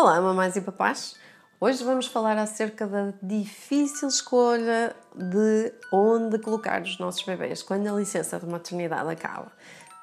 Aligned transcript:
Olá, 0.00 0.20
mamães 0.20 0.54
e 0.54 0.60
papás! 0.60 1.16
Hoje 1.60 1.82
vamos 1.82 2.06
falar 2.06 2.38
acerca 2.38 2.86
da 2.86 3.12
difícil 3.20 4.06
escolha 4.06 4.94
de 5.12 5.72
onde 5.92 6.38
colocar 6.38 6.80
os 6.82 7.00
nossos 7.00 7.24
bebês 7.24 7.64
quando 7.64 7.88
a 7.88 7.98
licença 7.98 8.38
de 8.38 8.46
maternidade 8.46 9.10
acaba. 9.10 9.50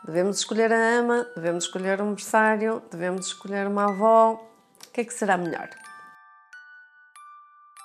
Devemos 0.03 0.39
escolher 0.39 0.73
a 0.73 0.99
ama, 0.99 1.25
devemos 1.33 1.63
escolher 1.63 2.01
um 2.01 2.13
berçário, 2.13 2.83
devemos 2.91 3.27
escolher 3.27 3.67
uma 3.67 3.85
avó. 3.85 4.33
O 4.33 4.91
que 4.91 4.99
é 4.99 5.05
que 5.05 5.13
será 5.13 5.37
melhor? 5.37 5.69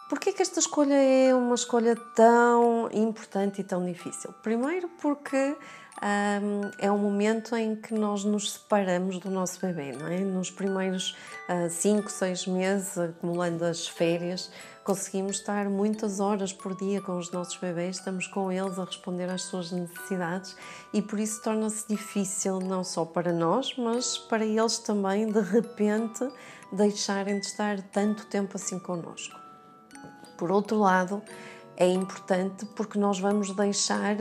Porquê 0.09 0.33
que 0.33 0.43
esta 0.43 0.59
escolha 0.59 1.01
é 1.01 1.33
uma 1.33 1.55
escolha 1.55 1.95
tão 2.17 2.91
importante 2.93 3.61
e 3.61 3.65
tão 3.65 3.87
difícil? 3.87 4.33
Primeiro 4.43 4.89
porque 5.01 5.57
um, 6.03 6.71
é 6.79 6.91
um 6.91 6.99
momento 6.99 7.55
em 7.55 7.77
que 7.77 7.93
nós 7.93 8.25
nos 8.25 8.53
separamos 8.53 9.19
do 9.19 9.31
nosso 9.31 9.61
bebê, 9.61 9.93
não 9.93 10.07
é? 10.07 10.19
Nos 10.21 10.51
primeiros 10.51 11.15
5, 11.69 12.07
uh, 12.07 12.11
6 12.11 12.47
meses, 12.47 12.99
acumulando 12.99 13.65
as 13.65 13.87
férias, 13.87 14.51
conseguimos 14.83 15.37
estar 15.37 15.69
muitas 15.69 16.19
horas 16.19 16.53
por 16.53 16.75
dia 16.75 17.03
com 17.03 17.19
os 17.19 17.31
nossos 17.31 17.57
bebês, 17.57 17.97
estamos 17.97 18.27
com 18.27 18.51
eles 18.51 18.79
a 18.79 18.85
responder 18.85 19.31
às 19.31 19.43
suas 19.43 19.71
necessidades 19.71 20.57
e 20.93 21.03
por 21.03 21.21
isso 21.21 21.43
torna-se 21.43 21.87
difícil 21.87 22.61
não 22.61 22.83
só 22.83 23.05
para 23.05 23.33
nós, 23.33 23.77
mas 23.77 24.17
para 24.17 24.45
eles 24.45 24.79
também, 24.79 25.31
de 25.31 25.41
repente, 25.41 26.27
deixarem 26.73 27.39
de 27.41 27.47
estar 27.47 27.81
tanto 27.83 28.27
tempo 28.27 28.57
assim 28.57 28.79
connosco. 28.79 29.39
Por 30.39 30.51
outro 30.51 30.79
lado, 30.79 31.23
é 31.77 31.87
importante 31.87 32.67
porque 32.77 32.99
nós 32.99 33.19
vamos 33.19 33.53
deixar 33.53 34.17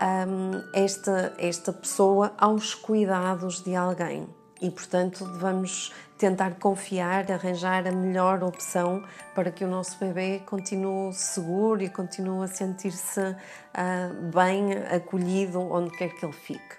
um, 0.00 0.62
esta, 0.72 1.32
esta 1.38 1.72
pessoa 1.72 2.32
aos 2.38 2.74
cuidados 2.74 3.62
de 3.62 3.74
alguém 3.74 4.28
e, 4.60 4.70
portanto, 4.70 5.24
vamos 5.38 5.92
tentar 6.16 6.56
confiar, 6.56 7.30
arranjar 7.30 7.86
a 7.86 7.92
melhor 7.92 8.42
opção 8.42 9.04
para 9.34 9.52
que 9.52 9.64
o 9.64 9.68
nosso 9.68 9.96
bebê 9.98 10.42
continue 10.44 11.12
seguro 11.12 11.80
e 11.82 11.88
continue 11.88 12.44
a 12.44 12.48
sentir-se 12.48 13.20
uh, 13.20 14.32
bem 14.34 14.72
acolhido 14.94 15.60
onde 15.60 15.96
quer 15.96 16.08
que 16.08 16.24
ele 16.24 16.32
fique. 16.32 16.76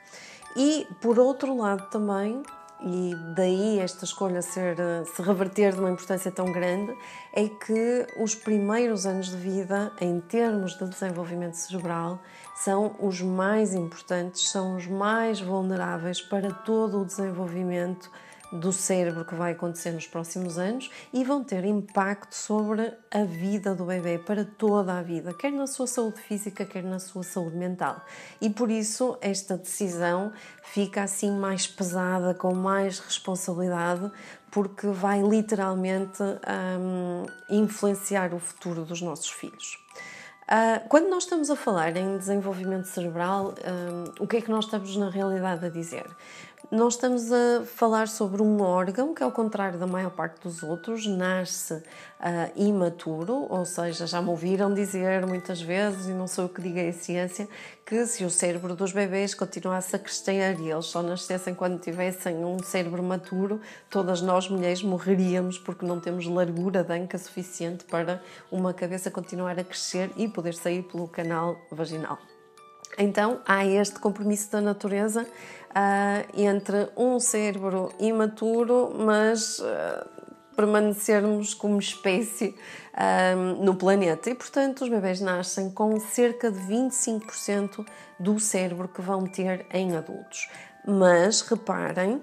E, 0.57 0.85
por 1.01 1.17
outro 1.17 1.55
lado, 1.55 1.89
também 1.89 2.43
e 2.81 3.13
daí 3.35 3.79
esta 3.79 4.05
escolha 4.05 4.41
ser, 4.41 4.77
se 5.05 5.21
reverter 5.21 5.73
de 5.73 5.79
uma 5.79 5.91
importância 5.91 6.31
tão 6.31 6.51
grande, 6.51 6.95
é 7.33 7.47
que 7.49 8.07
os 8.17 8.35
primeiros 8.35 9.05
anos 9.05 9.29
de 9.29 9.37
vida, 9.37 9.91
em 9.99 10.19
termos 10.21 10.77
de 10.77 10.87
desenvolvimento 10.87 11.55
cerebral, 11.55 12.19
são 12.55 12.95
os 12.99 13.21
mais 13.21 13.73
importantes, 13.73 14.49
são 14.49 14.75
os 14.75 14.87
mais 14.87 15.41
vulneráveis 15.41 16.21
para 16.21 16.51
todo 16.51 17.01
o 17.01 17.05
desenvolvimento 17.05 18.09
do 18.51 18.71
cérebro 18.73 19.23
que 19.23 19.35
vai 19.35 19.51
acontecer 19.51 19.91
nos 19.91 20.07
próximos 20.07 20.57
anos 20.57 20.89
e 21.13 21.23
vão 21.23 21.43
ter 21.43 21.63
impacto 21.65 22.33
sobre 22.33 22.93
a 23.11 23.23
vida 23.23 23.75
do 23.75 23.85
bebê 23.85 24.17
para 24.17 24.43
toda 24.43 24.97
a 24.97 25.01
vida, 25.01 25.33
quer 25.33 25.51
na 25.51 25.67
sua 25.67 25.87
saúde 25.87 26.19
física, 26.21 26.65
quer 26.65 26.83
na 26.83 26.99
sua 26.99 27.23
saúde 27.23 27.55
mental. 27.55 28.03
E 28.41 28.49
por 28.49 28.71
isso 28.71 29.17
esta 29.21 29.57
decisão 29.57 30.31
fica 30.63 31.03
assim 31.03 31.31
mais 31.31 31.67
pesada, 31.67 32.33
com 32.33 32.53
mais 32.53 32.99
responsabilidade, 32.99 34.11
porque 34.51 34.87
vai 34.87 35.21
literalmente 35.21 36.23
um, 36.23 37.25
influenciar 37.49 38.33
o 38.33 38.39
futuro 38.39 38.83
dos 38.83 39.01
nossos 39.01 39.29
filhos. 39.29 39.77
Uh, 40.49 40.81
quando 40.89 41.07
nós 41.09 41.25
estamos 41.25 41.51
a 41.51 41.55
falar 41.55 41.95
em 41.95 42.17
desenvolvimento 42.17 42.85
cerebral, 42.85 43.53
um, 43.53 44.23
o 44.23 44.27
que 44.27 44.37
é 44.37 44.41
que 44.41 44.49
nós 44.49 44.65
estamos 44.65 44.97
na 44.97 45.07
realidade 45.07 45.63
a 45.63 45.69
dizer? 45.69 46.07
Nós 46.71 46.93
estamos 46.93 47.31
a 47.31 47.65
falar 47.65 48.07
sobre 48.07 48.43
um 48.43 48.61
órgão 48.61 49.11
que, 49.15 49.23
ao 49.23 49.31
contrário 49.31 49.79
da 49.79 49.87
maior 49.87 50.11
parte 50.11 50.43
dos 50.43 50.61
outros, 50.61 51.07
nasce 51.07 51.73
uh, 51.73 51.81
imaturo, 52.55 53.47
ou 53.49 53.65
seja, 53.65 54.05
já 54.05 54.21
me 54.21 54.29
ouviram 54.29 54.71
dizer 54.71 55.25
muitas 55.25 55.59
vezes, 55.59 56.05
e 56.05 56.11
não 56.11 56.27
sou 56.27 56.43
eu 56.43 56.49
que 56.49 56.61
diga 56.61 56.87
a 56.87 56.93
ciência, 56.93 57.49
que 57.83 58.05
se 58.05 58.23
o 58.23 58.29
cérebro 58.29 58.75
dos 58.75 58.91
bebês 58.91 59.33
continuasse 59.33 59.95
a 59.95 59.99
crescer 59.99 60.59
e 60.59 60.69
eles 60.69 60.85
só 60.85 61.01
nascessem 61.01 61.55
quando 61.55 61.79
tivessem 61.79 62.45
um 62.45 62.61
cérebro 62.61 63.01
maturo, 63.01 63.59
todas 63.89 64.21
nós 64.21 64.47
mulheres 64.47 64.83
morreríamos 64.83 65.57
porque 65.57 65.87
não 65.87 65.99
temos 65.99 66.27
largura 66.27 66.83
de 66.83 66.93
anca 66.93 67.17
suficiente 67.17 67.83
para 67.83 68.21
uma 68.51 68.75
cabeça 68.75 69.09
continuar 69.09 69.57
a 69.57 69.63
crescer 69.63 70.11
e 70.15 70.27
poder 70.27 70.53
sair 70.53 70.83
pelo 70.83 71.07
canal 71.07 71.59
vaginal. 71.71 72.28
Então 72.97 73.39
há 73.45 73.65
este 73.65 73.99
compromisso 73.99 74.51
da 74.51 74.61
natureza 74.61 75.23
uh, 75.23 76.29
entre 76.33 76.89
um 76.97 77.19
cérebro 77.19 77.91
imaturo, 77.99 78.93
mas 78.97 79.59
uh, 79.59 80.19
permanecermos 80.55 81.53
como 81.53 81.79
espécie 81.79 82.55
uh, 82.93 83.63
no 83.63 83.75
planeta. 83.75 84.29
E, 84.29 84.35
portanto, 84.35 84.83
os 84.83 84.89
bebés 84.89 85.21
nascem 85.21 85.69
com 85.69 85.97
cerca 85.99 86.51
de 86.51 86.59
25% 86.59 87.85
do 88.19 88.39
cérebro 88.39 88.89
que 88.89 89.01
vão 89.01 89.25
ter 89.25 89.65
em 89.71 89.95
adultos. 89.95 90.49
Mas 90.85 91.41
reparem 91.41 92.21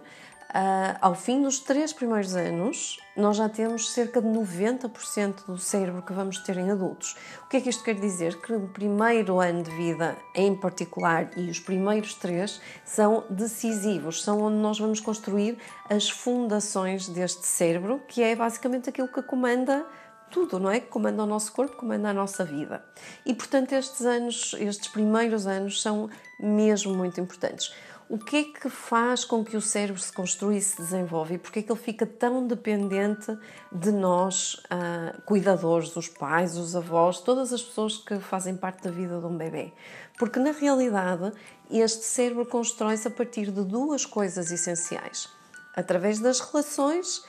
Uh, 0.49 0.97
ao 1.01 1.15
fim 1.15 1.43
dos 1.43 1.59
três 1.59 1.93
primeiros 1.93 2.37
anos, 2.37 2.99
nós 3.17 3.37
já 3.37 3.49
temos 3.49 3.93
cerca 3.93 4.23
de 4.23 4.29
90% 4.29 5.45
do 5.47 5.59
cérebro 5.59 6.03
que 6.03 6.12
vamos 6.12 6.39
ter 6.39 6.57
em 6.57 6.71
adultos. 6.71 7.17
O 7.45 7.49
que 7.49 7.57
é 7.57 7.61
que 7.61 7.69
isto 7.69 7.83
quer 7.83 7.97
dizer? 7.97 8.41
Que 8.41 8.55
o 8.55 8.69
primeiro 8.69 9.41
ano 9.41 9.65
de 9.65 9.71
vida, 9.73 10.17
em 10.35 10.55
particular, 10.55 11.31
e 11.37 11.51
os 11.51 11.59
primeiros 11.59 12.15
três, 12.15 12.61
são 12.85 13.25
decisivos, 13.29 14.23
são 14.23 14.41
onde 14.41 14.56
nós 14.56 14.79
vamos 14.79 15.01
construir 15.01 15.59
as 15.91 16.09
fundações 16.09 17.09
deste 17.09 17.47
cérebro, 17.47 18.01
que 18.06 18.23
é 18.23 18.37
basicamente 18.37 18.89
aquilo 18.89 19.09
que 19.09 19.23
comanda 19.23 19.85
tudo, 20.31 20.61
não 20.61 20.71
é? 20.71 20.81
Que 20.81 20.89
comanda 20.89 21.23
o 21.23 21.27
nosso 21.27 21.53
corpo, 21.53 21.77
comanda 21.77 22.11
a 22.11 22.15
nossa 22.15 22.45
vida. 22.45 22.85
E 23.25 23.35
portanto, 23.35 23.73
estes 23.73 24.06
anos, 24.06 24.55
estes 24.59 24.89
primeiros 24.89 25.47
anos, 25.47 25.83
são 25.83 26.09
mesmo 26.39 26.95
muito 26.95 27.21
importantes 27.21 27.73
o 28.09 28.19
que 28.19 28.37
é 28.37 28.44
que 28.44 28.69
faz 28.69 29.25
com 29.25 29.44
que 29.44 29.56
o 29.56 29.61
cérebro 29.61 30.00
se 30.00 30.12
construa 30.12 30.55
e 30.55 30.61
se 30.61 30.77
desenvolva 30.77 31.34
e 31.34 31.39
porque 31.39 31.59
é 31.59 31.62
que 31.62 31.72
ele 31.72 31.81
fica 31.81 32.06
tão 32.06 32.47
dependente 32.47 33.37
de 33.72 33.91
nós, 33.91 34.55
uh, 34.55 35.21
cuidadores, 35.22 35.94
os 35.97 36.09
pais, 36.09 36.56
os 36.56 36.77
avós, 36.77 37.21
todas 37.21 37.53
as 37.53 37.62
pessoas 37.62 37.99
que 37.99 38.19
fazem 38.21 38.56
parte 38.56 38.84
da 38.84 38.91
vida 38.91 39.19
de 39.19 39.27
um 39.27 39.37
bebê. 39.37 39.72
Porque 40.19 40.39
na 40.39 40.53
realidade 40.53 41.33
este 41.71 42.05
cérebro 42.05 42.47
constrói-se 42.47 43.09
a 43.09 43.11
partir 43.11 43.50
de 43.50 43.65
duas 43.65 44.06
coisas 44.06 44.53
essenciais: 44.53 45.28
através 45.75 46.21
das 46.21 46.38
relações 46.38 47.25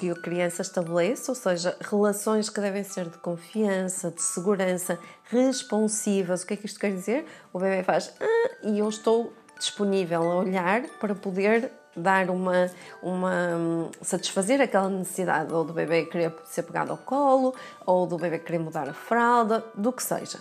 que 0.00 0.10
a 0.10 0.14
criança 0.14 0.62
estabelece, 0.62 1.30
ou 1.30 1.34
seja, 1.34 1.76
relações 1.78 2.48
que 2.48 2.58
devem 2.58 2.82
ser 2.82 3.10
de 3.10 3.18
confiança, 3.18 4.10
de 4.10 4.22
segurança, 4.22 4.98
responsivas. 5.24 6.42
O 6.42 6.46
que 6.46 6.54
é 6.54 6.56
que 6.56 6.64
isto 6.64 6.80
quer 6.80 6.90
dizer? 6.90 7.26
O 7.52 7.58
bebê 7.58 7.82
faz 7.82 8.10
ah, 8.18 8.50
e 8.62 8.78
eu 8.78 8.88
estou 8.88 9.30
disponível 9.60 10.22
a 10.22 10.36
olhar 10.36 10.82
para 10.98 11.14
poder 11.14 11.70
dar 11.94 12.30
uma, 12.30 12.70
uma 13.02 13.90
satisfazer 14.00 14.60
aquela 14.60 14.88
necessidade 14.88 15.52
ou 15.52 15.64
do 15.64 15.72
bebê 15.72 16.06
querer 16.06 16.34
ser 16.44 16.62
pegado 16.62 16.92
ao 16.92 16.98
colo 16.98 17.54
ou 17.84 18.06
do 18.06 18.16
bebê 18.16 18.38
querer 18.38 18.58
mudar 18.58 18.88
a 18.88 18.92
fralda, 18.92 19.64
do 19.74 19.92
que 19.92 20.02
seja 20.02 20.40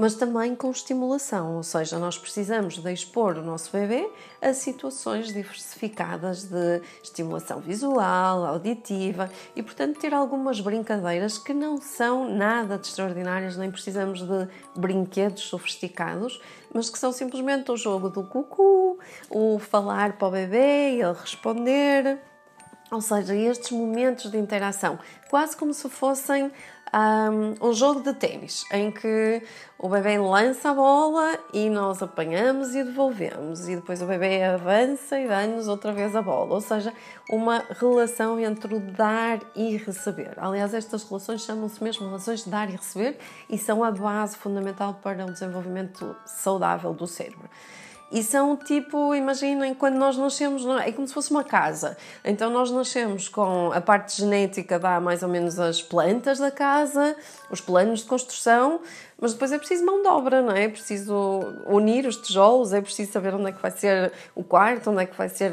mas 0.00 0.14
também 0.14 0.56
com 0.56 0.70
estimulação, 0.70 1.56
ou 1.56 1.62
seja, 1.62 1.98
nós 1.98 2.16
precisamos 2.16 2.78
de 2.78 2.90
expor 2.90 3.36
o 3.36 3.42
nosso 3.42 3.70
bebê 3.70 4.10
a 4.40 4.54
situações 4.54 5.30
diversificadas 5.30 6.44
de 6.44 6.80
estimulação 7.02 7.60
visual, 7.60 8.46
auditiva 8.46 9.30
e, 9.54 9.62
portanto, 9.62 10.00
ter 10.00 10.14
algumas 10.14 10.58
brincadeiras 10.58 11.36
que 11.36 11.52
não 11.52 11.78
são 11.78 12.34
nada 12.34 12.78
de 12.78 12.86
extraordinárias, 12.86 13.58
nem 13.58 13.70
precisamos 13.70 14.22
de 14.22 14.48
brinquedos 14.74 15.42
sofisticados, 15.42 16.40
mas 16.72 16.88
que 16.88 16.98
são 16.98 17.12
simplesmente 17.12 17.70
o 17.70 17.76
jogo 17.76 18.08
do 18.08 18.22
cucu, 18.22 18.98
o 19.28 19.58
falar 19.58 20.16
para 20.16 20.28
o 20.28 20.30
bebê 20.30 20.96
e 20.96 21.02
ele 21.02 21.12
responder. 21.20 22.29
Ou 22.90 23.00
seja, 23.00 23.34
estes 23.34 23.70
momentos 23.70 24.30
de 24.30 24.36
interação, 24.36 24.98
quase 25.28 25.56
como 25.56 25.72
se 25.72 25.88
fossem 25.88 26.50
um, 26.92 27.68
um 27.68 27.72
jogo 27.72 28.00
de 28.00 28.12
ténis 28.14 28.64
em 28.72 28.90
que 28.90 29.42
o 29.78 29.88
bebê 29.88 30.18
lança 30.18 30.70
a 30.70 30.74
bola 30.74 31.38
e 31.52 31.70
nós 31.70 32.02
apanhamos 32.02 32.74
e 32.74 32.82
devolvemos, 32.82 33.68
e 33.68 33.76
depois 33.76 34.02
o 34.02 34.06
bebê 34.06 34.42
avança 34.42 35.18
e 35.18 35.28
dá-nos 35.28 35.68
outra 35.68 35.92
vez 35.92 36.16
a 36.16 36.22
bola. 36.22 36.54
Ou 36.54 36.60
seja, 36.60 36.92
uma 37.30 37.64
relação 37.78 38.38
entre 38.40 38.74
o 38.74 38.80
dar 38.80 39.38
e 39.54 39.76
receber. 39.76 40.34
Aliás, 40.36 40.74
estas 40.74 41.04
relações 41.04 41.42
chamam-se 41.42 41.82
mesmo 41.82 42.06
relações 42.06 42.44
de 42.44 42.50
dar 42.50 42.68
e 42.68 42.72
receber 42.72 43.18
e 43.48 43.56
são 43.56 43.84
a 43.84 43.90
base 43.90 44.36
fundamental 44.36 44.94
para 44.94 45.24
o 45.24 45.32
desenvolvimento 45.32 46.16
saudável 46.26 46.92
do 46.92 47.06
cérebro. 47.06 47.48
E 48.10 48.24
são 48.24 48.56
tipo, 48.56 49.14
imaginem, 49.14 49.72
quando 49.72 49.94
nós 49.94 50.16
nascemos, 50.16 50.66
é 50.84 50.90
como 50.90 51.06
se 51.06 51.14
fosse 51.14 51.30
uma 51.30 51.44
casa. 51.44 51.96
Então 52.24 52.50
nós 52.50 52.70
nascemos 52.70 53.28
com 53.28 53.70
a 53.72 53.80
parte 53.80 54.16
genética, 54.16 54.78
dá 54.78 55.00
mais 55.00 55.22
ou 55.22 55.28
menos 55.28 55.60
as 55.60 55.80
plantas 55.80 56.38
da 56.38 56.50
casa, 56.50 57.14
os 57.50 57.60
planos 57.60 58.00
de 58.00 58.06
construção, 58.06 58.80
mas 59.20 59.34
depois 59.34 59.52
é 59.52 59.58
preciso 59.58 59.84
mão 59.84 60.02
de 60.02 60.08
obra, 60.08 60.40
não 60.40 60.52
é? 60.52 60.64
É 60.64 60.68
preciso 60.68 61.14
unir 61.66 62.06
os 62.06 62.16
tijolos, 62.16 62.72
é 62.72 62.80
preciso 62.80 63.12
saber 63.12 63.34
onde 63.34 63.50
é 63.50 63.52
que 63.52 63.60
vai 63.60 63.70
ser 63.70 64.12
o 64.34 64.42
quarto, 64.42 64.90
onde 64.90 65.02
é 65.02 65.06
que 65.06 65.16
vai 65.16 65.28
ser 65.28 65.52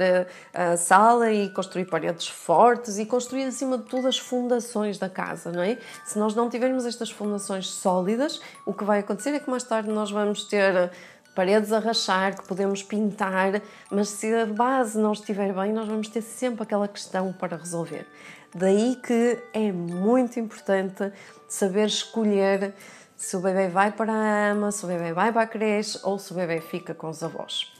a, 0.53 0.71
a 0.71 0.77
sala 0.77 1.31
e 1.31 1.49
construir 1.49 1.85
paredes 1.85 2.27
fortes 2.27 2.97
e 2.97 3.05
construir 3.05 3.43
acima 3.43 3.77
de 3.77 3.83
tudo 3.83 4.07
as 4.07 4.17
fundações 4.17 4.97
da 4.97 5.09
casa, 5.09 5.51
não 5.51 5.61
é? 5.61 5.77
Se 6.05 6.17
nós 6.17 6.33
não 6.33 6.49
tivermos 6.49 6.85
estas 6.85 7.11
fundações 7.11 7.69
sólidas, 7.69 8.41
o 8.65 8.73
que 8.73 8.85
vai 8.85 8.99
acontecer 8.99 9.31
é 9.31 9.39
que 9.39 9.49
mais 9.49 9.63
tarde 9.63 9.89
nós 9.89 10.09
vamos 10.09 10.45
ter 10.45 10.89
paredes 11.37 11.71
a 11.71 11.77
rachar, 11.77 12.35
que 12.35 12.47
podemos 12.47 12.81
pintar, 12.81 13.61
mas 13.91 14.09
se 14.09 14.33
a 14.33 14.43
base 14.47 14.97
não 14.97 15.11
estiver 15.11 15.53
bem, 15.53 15.71
nós 15.71 15.87
vamos 15.87 16.07
ter 16.07 16.23
sempre 16.23 16.63
aquela 16.63 16.87
questão 16.87 17.31
para 17.31 17.55
resolver. 17.55 18.07
Daí 18.55 18.95
que 18.95 19.37
é 19.53 19.71
muito 19.71 20.39
importante 20.39 21.13
saber 21.47 21.85
escolher 21.85 22.73
se 23.15 23.37
o 23.37 23.39
bebê 23.39 23.67
vai 23.67 23.91
para 23.91 24.11
a 24.11 24.49
ama, 24.49 24.71
se 24.71 24.83
o 24.83 24.87
bebê 24.87 25.13
vai 25.13 25.31
para 25.31 25.43
a 25.43 25.47
creche 25.47 25.99
ou 26.01 26.17
se 26.17 26.31
o 26.31 26.35
bebê 26.35 26.59
fica 26.59 26.95
com 26.95 27.07
os 27.07 27.21
avós. 27.21 27.71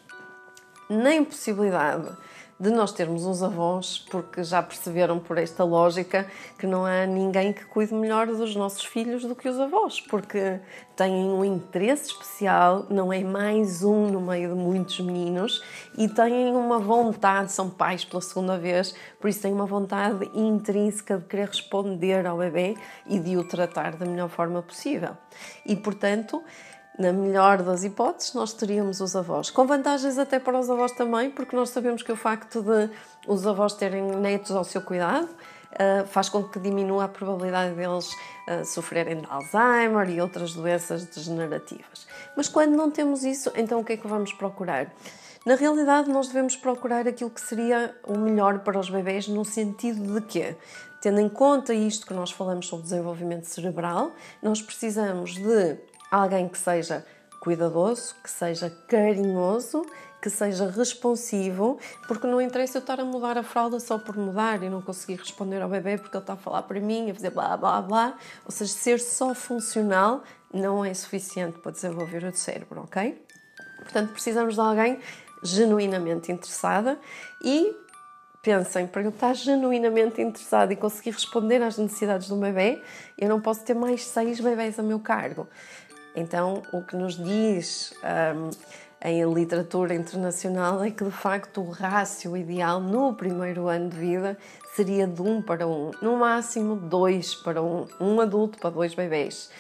Na 0.88 1.16
impossibilidade 1.16 2.12
de 2.60 2.72
nós 2.72 2.92
termos 2.92 3.24
uns 3.24 3.44
avós, 3.44 4.00
porque 4.10 4.44
já 4.44 4.64
perceberam 4.64 5.20
por 5.20 5.38
esta 5.38 5.64
lógica 5.64 6.26
que 6.58 6.66
não 6.66 6.86
há 6.86 7.06
ninguém 7.06 7.54
que 7.54 7.64
cuide 7.66 7.94
melhor 7.94 8.26
dos 8.26 8.56
nossos 8.56 8.84
filhos 8.84 9.24
do 9.24 9.36
que 9.36 9.48
os 9.48 9.60
avós, 9.60 10.02
porque 10.02 10.60
têm 10.96 11.14
um 11.14 11.46
interesse 11.46 12.08
especial, 12.08 12.88
não 12.90 13.14
é 13.14 13.24
mais 13.24 13.84
um 13.84 14.08
no 14.08 14.20
meio 14.20 14.50
de 14.50 14.56
muitos 14.56 15.00
meninos 15.00 15.64
e 15.96 16.10
têm 16.10 16.56
uma 16.56 16.80
vontade, 16.80 17.52
são 17.52 17.70
pais 17.70 18.04
pela 18.04 18.22
segunda 18.22 18.58
vez, 18.58 18.96
por 19.20 19.30
isso 19.30 19.42
têm 19.44 19.54
uma 19.54 19.68
vontade 19.68 20.28
intrínseca 20.34 21.20
de 21.20 21.26
querer 21.26 21.50
responder 21.50 22.26
ao 22.26 22.40
bebê 22.40 22.76
e 23.06 23.20
de 23.20 23.38
o 23.38 23.44
tratar 23.44 23.96
da 23.96 24.06
melhor 24.06 24.30
forma 24.30 24.64
possível. 24.64 25.16
E 25.64 25.76
portanto, 25.76 26.44
na 26.98 27.14
melhor 27.14 27.62
das 27.62 27.84
hipóteses, 27.84 28.34
nós 28.34 28.54
teríamos 28.54 29.00
os 29.02 29.16
avós. 29.16 29.50
Com 29.50 29.68
vantagens 29.68 30.18
até 30.18 30.40
para 30.40 30.58
os 30.60 30.70
avós 30.70 30.92
também, 30.94 31.30
porque 31.30 31.56
nós 31.56 31.70
sabemos 31.70 32.02
que 32.02 32.12
o 32.12 32.16
facto 32.16 32.62
de 32.62 32.90
os 33.28 33.46
avós 33.46 33.74
terem 33.74 34.04
netos 34.04 34.52
ao 34.52 34.64
seu 34.64 34.82
cuidado 34.82 35.28
uh, 35.28 36.08
faz 36.08 36.28
com 36.30 36.44
que 36.44 36.60
diminua 36.60 37.06
a 37.06 37.08
probabilidade 37.08 37.76
deles 37.76 38.12
uh, 38.12 38.66
sofrerem 38.66 39.22
de 39.22 39.28
Alzheimer 39.30 40.10
e 40.10 40.20
outras 40.20 40.54
doenças 40.54 41.06
degenerativas. 41.06 42.08
Mas 42.36 42.48
quando 42.50 42.76
não 42.76 42.90
temos 42.90 43.24
isso, 43.24 43.52
então 43.56 43.80
o 43.80 43.84
que 43.84 43.94
é 43.94 43.98
que 43.98 44.08
vamos 44.08 44.34
procurar? 44.34 44.92
Na 45.46 45.56
realidade, 45.56 46.10
nós 46.10 46.28
devemos 46.28 46.58
procurar 46.58 47.08
aquilo 47.08 47.30
que 47.30 47.40
seria 47.40 47.96
o 48.06 48.18
melhor 48.18 48.60
para 48.60 48.78
os 48.78 48.90
bebês, 48.90 49.28
no 49.28 49.46
sentido 49.46 50.20
de 50.20 50.22
que, 50.26 50.56
tendo 51.00 51.22
em 51.22 51.30
conta 51.30 51.74
isto 51.74 52.06
que 52.06 52.14
nós 52.14 52.32
falamos 52.32 52.68
sobre 52.68 52.84
desenvolvimento 52.84 53.46
cerebral, 53.46 54.12
nós 54.42 54.62
precisamos 54.62 55.36
de 55.36 55.78
alguém 56.12 56.48
que 56.48 56.58
seja 56.58 57.06
cuidadoso, 57.40 58.16
que 58.24 58.30
seja 58.30 58.70
carinhoso, 58.88 59.86
que 60.22 60.30
seja 60.30 60.70
responsivo, 60.70 61.80
porque 62.08 62.28
não 62.28 62.42
interessa 62.42 62.78
eu 62.78 62.82
estar 62.82 63.00
a 63.00 63.06
mudar 63.06 63.38
a 63.38 63.44
fralda 63.44 63.80
só 63.80 63.98
por 63.98 64.18
mudar 64.18 64.62
e 64.64 64.70
não 64.70 64.82
conseguir 64.82 65.16
responder 65.16 65.62
ao 65.62 65.70
bebê 65.70 65.98
porque 65.98 66.18
ele 66.18 66.24
está 66.24 66.34
a 66.34 66.38
falar 66.38 66.64
para 66.64 66.80
mim, 66.80 67.12
a 67.12 67.14
fazer 67.14 67.30
blá 67.30 67.56
blá 67.56 67.82
blá. 67.82 68.18
Ou 68.44 68.52
seja, 68.52 68.74
ser 68.74 69.00
só 69.00 69.34
funcional 69.34 70.24
não 70.54 70.84
é 70.84 70.94
suficiente 70.94 71.60
para 71.60 71.72
desenvolver 71.72 72.24
o 72.24 72.36
cérebro, 72.36 72.82
ok? 72.82 73.24
Portanto, 73.80 74.12
precisamos 74.12 74.56
de 74.56 74.60
alguém 74.60 75.00
genuinamente 75.44 76.32
interessada 76.32 77.00
e 77.44 77.76
pensem, 78.42 78.88
para 78.88 79.04
eu 79.04 79.10
estar 79.10 79.34
genuinamente 79.34 80.22
interessado 80.22 80.72
e 80.72 80.76
conseguir 80.76 81.12
responder 81.12 81.62
às 81.62 81.78
necessidades 81.78 82.28
do 82.30 82.38
bebê, 82.38 82.82
eu 83.18 83.30
não 83.30 83.42
posso 83.42 83.64
ter 83.64 83.74
mais 83.74 84.06
seis 84.06 84.40
bebés 84.40 84.80
a 84.80 84.84
meu 84.84 85.00
cargo. 85.00 85.48
Então, 86.18 86.64
o 86.74 86.82
que 86.82 86.96
nos 86.96 87.16
diz 87.16 87.94
um, 88.04 88.50
em 89.08 89.24
literatura 89.32 89.94
internacional 89.94 90.84
é 90.84 90.90
que, 90.90 91.04
de 91.04 91.12
facto, 91.12 91.62
o 91.62 91.70
rácio 91.70 92.36
ideal 92.36 92.80
no 92.80 93.14
primeiro 93.14 93.68
ano 93.68 93.88
de 93.92 93.98
vida 93.98 94.36
seria 94.76 95.06
de 95.06 95.22
um 95.22 95.44
para 95.44 95.68
um, 95.68 95.92
no 96.02 96.18
máximo 96.18 96.76
dois 96.76 97.36
para 97.36 97.62
um, 97.62 97.86
um 98.02 98.20
adulto 98.20 98.58
para 98.58 98.72
dois 98.72 98.96
bebês. 98.96 99.52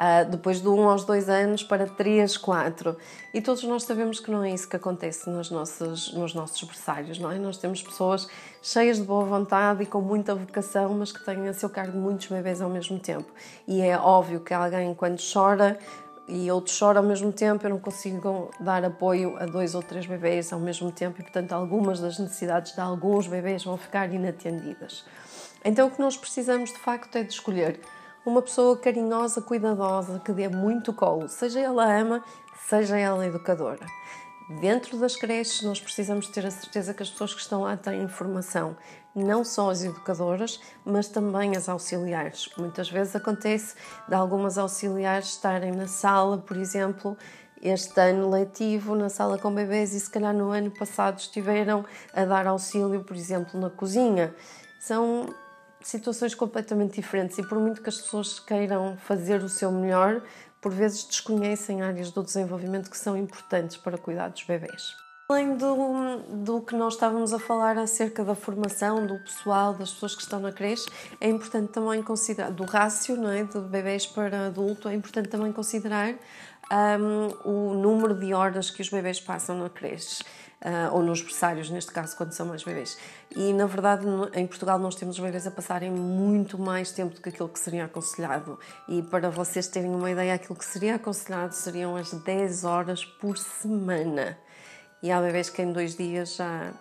Uh, 0.00 0.30
depois 0.30 0.62
de 0.62 0.68
um 0.68 0.88
aos 0.88 1.04
dois 1.04 1.28
anos 1.28 1.62
para 1.62 1.86
três, 1.86 2.38
quatro. 2.38 2.96
E 3.34 3.42
todos 3.42 3.62
nós 3.64 3.82
sabemos 3.82 4.18
que 4.18 4.30
não 4.30 4.42
é 4.42 4.50
isso 4.50 4.66
que 4.66 4.74
acontece 4.74 5.28
nos 5.28 5.50
nossos, 5.50 6.14
nos 6.14 6.32
nossos 6.32 6.62
berçários, 6.62 7.18
não 7.18 7.30
é? 7.30 7.38
Nós 7.38 7.58
temos 7.58 7.82
pessoas 7.82 8.26
cheias 8.62 8.96
de 8.96 9.02
boa 9.02 9.26
vontade 9.26 9.82
e 9.82 9.86
com 9.86 10.00
muita 10.00 10.34
vocação, 10.34 10.94
mas 10.94 11.12
que 11.12 11.22
têm 11.22 11.46
a 11.48 11.52
seu 11.52 11.68
cargo 11.68 11.98
muitos 11.98 12.28
bebês 12.28 12.62
ao 12.62 12.70
mesmo 12.70 12.98
tempo. 12.98 13.30
E 13.68 13.82
é 13.82 13.98
óbvio 13.98 14.40
que 14.40 14.54
alguém, 14.54 14.94
quando 14.94 15.20
chora, 15.20 15.78
e 16.30 16.50
outro 16.50 16.72
chora 16.78 17.00
ao 17.00 17.04
mesmo 17.04 17.32
tempo, 17.32 17.66
eu 17.66 17.70
não 17.70 17.78
consigo 17.78 18.50
dar 18.60 18.84
apoio 18.84 19.36
a 19.36 19.46
dois 19.46 19.74
ou 19.74 19.82
três 19.82 20.06
bebês 20.06 20.52
ao 20.52 20.60
mesmo 20.60 20.90
tempo 20.92 21.20
e, 21.20 21.22
portanto, 21.22 21.52
algumas 21.52 22.00
das 22.00 22.18
necessidades 22.18 22.72
de 22.72 22.80
alguns 22.80 23.26
bebês 23.26 23.64
vão 23.64 23.76
ficar 23.76 24.10
inatendidas. 24.12 25.04
Então, 25.64 25.88
o 25.88 25.90
que 25.90 26.00
nós 26.00 26.16
precisamos 26.16 26.72
de 26.72 26.78
facto 26.78 27.16
é 27.16 27.24
de 27.24 27.32
escolher 27.32 27.80
uma 28.24 28.42
pessoa 28.42 28.76
carinhosa, 28.76 29.40
cuidadosa, 29.40 30.20
que 30.24 30.32
dê 30.32 30.48
muito 30.48 30.92
colo, 30.92 31.28
seja 31.28 31.60
ela 31.60 31.84
ama, 31.84 32.22
seja 32.68 32.98
ela 32.98 33.26
educadora. 33.26 33.86
Dentro 34.60 34.98
das 34.98 35.14
creches, 35.14 35.62
nós 35.62 35.80
precisamos 35.80 36.26
ter 36.26 36.44
a 36.44 36.50
certeza 36.50 36.92
que 36.92 37.02
as 37.02 37.10
pessoas 37.10 37.32
que 37.32 37.40
estão 37.40 37.62
lá 37.62 37.76
têm 37.76 38.02
informação, 38.02 38.76
não 39.14 39.44
só 39.44 39.70
as 39.70 39.84
educadoras, 39.84 40.60
mas 40.84 41.06
também 41.06 41.56
as 41.56 41.68
auxiliares. 41.68 42.50
Muitas 42.58 42.90
vezes 42.90 43.14
acontece 43.14 43.76
de 44.08 44.14
algumas 44.14 44.58
auxiliares 44.58 45.28
estarem 45.28 45.70
na 45.70 45.86
sala, 45.86 46.38
por 46.38 46.56
exemplo, 46.56 47.16
este 47.62 48.00
ano 48.00 48.28
letivo, 48.28 48.96
na 48.96 49.08
sala 49.08 49.38
com 49.38 49.54
bebês, 49.54 49.94
e 49.94 50.00
se 50.00 50.10
calhar 50.10 50.34
no 50.34 50.50
ano 50.50 50.70
passado 50.72 51.18
estiveram 51.18 51.84
a 52.12 52.24
dar 52.24 52.46
auxílio, 52.48 53.04
por 53.04 53.16
exemplo, 53.16 53.60
na 53.60 53.70
cozinha. 53.70 54.34
São 54.80 55.32
situações 55.82 56.34
completamente 56.34 56.94
diferentes 57.00 57.38
e 57.38 57.42
por 57.42 57.58
muito 57.58 57.82
que 57.82 57.88
as 57.88 58.00
pessoas 58.00 58.38
queiram 58.38 58.96
fazer 58.96 59.42
o 59.42 59.48
seu 59.48 59.70
melhor, 59.72 60.22
por 60.60 60.72
vezes 60.72 61.04
desconhecem 61.04 61.82
áreas 61.82 62.10
do 62.10 62.22
desenvolvimento 62.22 62.90
que 62.90 62.98
são 62.98 63.16
importantes 63.16 63.76
para 63.76 63.96
cuidar 63.96 64.28
dos 64.28 64.42
bebés. 64.44 64.94
Além 65.30 65.56
do, 65.56 66.16
do 66.44 66.60
que 66.60 66.74
nós 66.74 66.94
estávamos 66.94 67.32
a 67.32 67.38
falar 67.38 67.78
acerca 67.78 68.24
da 68.24 68.34
formação 68.34 69.06
do 69.06 69.16
pessoal, 69.20 69.72
das 69.72 69.92
pessoas 69.92 70.16
que 70.16 70.22
estão 70.22 70.40
na 70.40 70.50
creche, 70.50 70.86
é 71.20 71.28
importante 71.28 71.70
também 71.70 72.02
considerar, 72.02 72.50
do 72.50 72.64
rácio 72.64 73.16
não 73.16 73.30
é, 73.30 73.44
de 73.44 73.60
bebés 73.60 74.06
para 74.06 74.46
adulto, 74.46 74.88
é 74.88 74.94
importante 74.94 75.28
também 75.28 75.52
considerar 75.52 76.14
um, 77.00 77.48
o 77.48 77.74
número 77.74 78.18
de 78.18 78.34
horas 78.34 78.70
que 78.70 78.82
os 78.82 78.88
bebés 78.88 79.20
passam 79.20 79.56
na 79.56 79.70
creche 79.70 80.24
uh, 80.64 80.94
ou 80.94 81.02
nos 81.02 81.22
berçários, 81.22 81.70
neste 81.70 81.92
caso, 81.92 82.16
quando 82.16 82.32
são 82.32 82.46
mais 82.46 82.62
bebês. 82.62 82.98
E, 83.34 83.52
na 83.52 83.66
verdade, 83.66 84.04
em 84.34 84.46
Portugal 84.46 84.78
nós 84.78 84.94
temos 84.94 85.18
os 85.18 85.24
bebês 85.24 85.46
a 85.46 85.50
passarem 85.50 85.90
muito 85.90 86.58
mais 86.58 86.92
tempo 86.92 87.14
do 87.14 87.20
que 87.20 87.28
aquilo 87.28 87.48
que 87.48 87.58
seria 87.58 87.84
aconselhado. 87.84 88.58
E, 88.88 89.02
para 89.02 89.30
vocês 89.30 89.66
terem 89.66 89.90
uma 89.90 90.10
ideia, 90.10 90.34
aquilo 90.34 90.56
que 90.56 90.64
seria 90.64 90.96
aconselhado 90.96 91.54
seriam 91.54 91.96
as 91.96 92.12
10 92.12 92.64
horas 92.64 93.04
por 93.04 93.36
semana. 93.38 94.38
E 95.02 95.10
há 95.10 95.20
bebês 95.20 95.48
que 95.48 95.62
em 95.62 95.72
dois 95.72 95.96
dias 95.96 96.36
já 96.36 96.72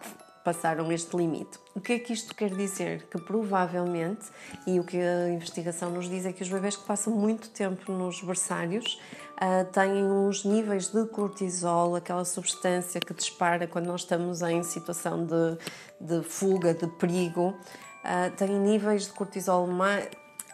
passaram 0.43 0.91
este 0.91 1.15
limite. 1.15 1.59
O 1.75 1.81
que 1.81 1.93
é 1.93 1.99
que 1.99 2.13
isto 2.13 2.35
quer 2.35 2.49
dizer? 2.49 3.07
Que 3.09 3.19
provavelmente, 3.19 4.25
e 4.65 4.79
o 4.79 4.83
que 4.83 4.97
a 4.97 5.29
investigação 5.29 5.91
nos 5.91 6.09
diz 6.09 6.25
é 6.25 6.33
que 6.33 6.41
os 6.41 6.49
bebês 6.49 6.75
que 6.75 6.85
passam 6.85 7.13
muito 7.13 7.49
tempo 7.49 7.91
nos 7.91 8.21
berçários 8.21 8.99
uh, 9.35 9.65
têm 9.71 10.03
uns 10.03 10.43
níveis 10.43 10.87
de 10.87 11.05
cortisol, 11.07 11.95
aquela 11.95 12.25
substância 12.25 12.99
que 12.99 13.13
dispara 13.13 13.67
quando 13.67 13.85
nós 13.85 14.01
estamos 14.01 14.41
em 14.41 14.63
situação 14.63 15.25
de, 15.25 15.57
de 15.99 16.23
fuga, 16.23 16.73
de 16.73 16.87
perigo, 16.87 17.49
uh, 17.49 18.35
têm 18.35 18.59
níveis 18.59 19.05
de 19.05 19.13
cortisol 19.13 19.67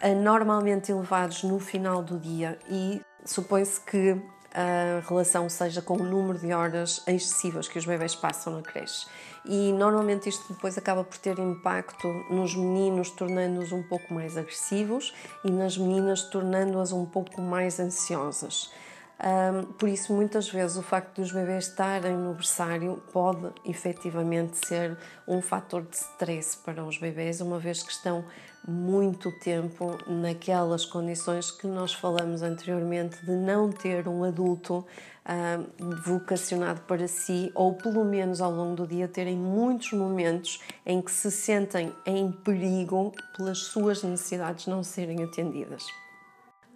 anormalmente 0.02 0.92
elevados 0.92 1.44
no 1.44 1.60
final 1.60 2.04
do 2.04 2.20
dia 2.20 2.60
e 2.70 3.02
supõe-se 3.24 3.80
que 3.82 4.22
a 4.56 5.06
relação 5.06 5.50
seja 5.50 5.82
com 5.82 5.98
o 5.98 6.04
número 6.04 6.40
de 6.40 6.54
horas 6.54 7.04
excessivas 7.06 7.68
que 7.68 7.78
os 7.78 7.86
bebés 7.86 8.16
passam 8.16 8.54
na 8.54 8.62
creche. 8.62 9.06
E 9.44 9.74
normalmente 9.74 10.30
isto 10.30 10.54
depois 10.54 10.78
acaba 10.78 11.04
por 11.04 11.18
ter 11.18 11.38
impacto 11.38 12.08
nos 12.30 12.56
meninos, 12.56 13.12
tornando-os 13.12 13.74
um 13.74 13.84
pouco 13.84 14.14
mais 14.14 14.38
agressivos 14.38 15.14
e 15.44 15.52
nas 15.52 15.78
meninas, 15.78 16.22
tornando-as 16.24 16.94
um 16.94 17.06
pouco 17.06 17.42
mais 17.42 17.80
ansiosas. 17.80 18.72
Um, 19.18 19.74
por 19.74 19.88
isso, 19.88 20.14
muitas 20.14 20.50
vezes, 20.50 20.76
o 20.76 20.82
facto 20.82 21.22
dos 21.22 21.32
bebês 21.32 21.68
estarem 21.68 22.18
no 22.18 22.34
berçário 22.34 23.02
pode 23.14 23.48
efetivamente 23.64 24.66
ser 24.66 24.98
um 25.28 25.42
fator 25.42 25.84
de 25.84 25.96
stress 25.96 26.58
para 26.58 26.84
os 26.84 26.98
bebês, 26.98 27.40
uma 27.40 27.58
vez 27.58 27.82
que 27.82 27.92
estão 27.92 28.26
muito 28.68 29.32
tempo 29.32 29.98
naquelas 30.08 30.86
condições 30.86 31.52
que 31.52 31.68
nós 31.68 31.94
falamos 31.94 32.42
anteriormente 32.42 33.24
de 33.24 33.32
não 33.32 33.72
ter 33.72 34.08
um 34.08 34.24
adulto 34.24 34.78
uh, 35.26 35.96
vocacionado 36.04 36.82
para 36.82 37.08
si, 37.08 37.52
ou 37.54 37.74
pelo 37.76 38.04
menos 38.04 38.42
ao 38.42 38.52
longo 38.52 38.76
do 38.76 38.88
dia 38.88 39.08
terem 39.08 39.38
muitos 39.38 39.94
momentos 39.94 40.60
em 40.86 41.02
que 41.02 41.12
se 41.12 41.32
sentem 41.32 41.94
em 42.06 42.32
perigo 42.32 43.14
pelas 43.38 43.60
suas 43.60 44.04
necessidades 44.04 44.68
não 44.68 44.84
serem 44.84 45.24
atendidas. 45.24 45.86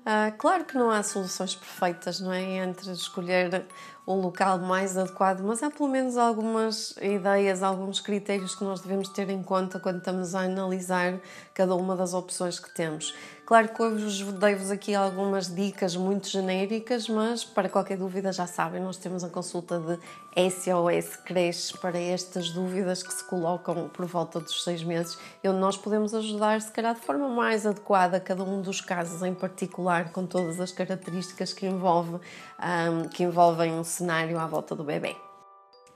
Uh, 0.10 0.36
claro 0.40 0.66
que 0.66 0.76
não 0.76 0.90
há 0.90 1.04
soluções 1.04 1.54
perfeitas, 1.54 2.20
não 2.20 2.34
é? 2.34 2.42
Entre 2.42 2.92
escolher 2.94 3.68
o 4.08 4.16
local 4.16 4.58
mais 4.58 4.98
adequado, 4.98 5.42
mas 5.42 5.62
há 5.62 5.70
pelo 5.70 5.88
menos 5.88 6.18
algumas 6.18 6.98
ideias, 7.00 7.62
alguns 7.62 8.00
critérios 8.00 8.56
que 8.56 8.64
nós 8.64 8.82
devemos 8.82 9.08
ter 9.10 9.30
em 9.30 9.44
conta 9.44 9.80
quando 9.80 10.00
estamos 10.00 10.34
a 10.34 10.40
analisar 10.40 11.20
cada 11.54 11.76
uma 11.76 11.96
das 11.96 12.16
opções 12.16 12.60
que 12.60 12.72
temos. 12.72 13.14
Claro 13.50 13.70
que 13.70 13.82
hoje 13.82 14.24
dei-vos 14.34 14.70
aqui 14.70 14.94
algumas 14.94 15.48
dicas 15.48 15.96
muito 15.96 16.30
genéricas, 16.30 17.10
mas 17.10 17.44
para 17.44 17.68
qualquer 17.68 17.98
dúvida 17.98 18.32
já 18.32 18.46
sabem, 18.46 18.80
nós 18.80 18.96
temos 18.96 19.24
a 19.24 19.28
consulta 19.28 19.80
de 19.80 20.52
SOS 20.52 21.16
Creche 21.26 21.76
para 21.80 21.98
estas 21.98 22.52
dúvidas 22.52 23.02
que 23.02 23.12
se 23.12 23.24
colocam 23.24 23.90
por 23.90 24.06
volta 24.06 24.40
dos 24.40 24.64
seis 24.64 24.84
meses, 24.84 25.18
onde 25.44 25.58
nós 25.58 25.76
podemos 25.76 26.14
ajudar, 26.14 26.62
se 26.62 26.72
calhar, 26.72 26.94
de 26.94 27.02
forma 27.02 27.28
mais 27.28 27.66
adequada 27.66 28.18
a 28.18 28.20
cada 28.20 28.44
um 28.44 28.62
dos 28.62 28.82
casos 28.82 29.24
em 29.24 29.34
particular, 29.34 30.12
com 30.12 30.28
todas 30.28 30.60
as 30.60 30.72
características 30.72 31.52
que, 31.52 31.66
envolve, 31.66 32.20
um, 32.60 33.10
que 33.10 33.24
envolvem 33.24 33.74
um 33.74 33.84
cenário 33.84 34.38
à 34.38 34.46
volta 34.46 34.76
do 34.76 34.84
bebê. 34.84 35.18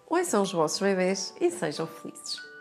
Ouçam 0.09 0.41
os 0.41 0.51
vossos 0.51 0.79
bebês 0.79 1.35
e 1.39 1.51
sejam 1.51 1.85
felizes. 1.85 2.52